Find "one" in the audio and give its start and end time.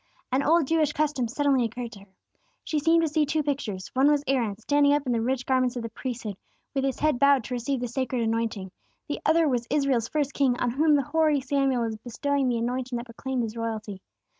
3.93-4.09